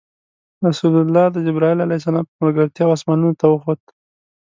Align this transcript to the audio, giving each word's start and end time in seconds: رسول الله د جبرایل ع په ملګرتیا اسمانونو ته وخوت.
رسول 0.67 0.93
الله 1.03 1.25
د 1.31 1.37
جبرایل 1.47 1.79
ع 1.83 1.87
په 2.27 2.35
ملګرتیا 2.41 2.85
اسمانونو 2.95 3.37
ته 3.39 3.45
وخوت. 3.49 3.81